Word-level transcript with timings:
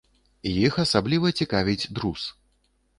Іх 0.51 0.79
асабліва 0.85 1.35
цікавіць 1.39 1.89
друз. 1.97 2.21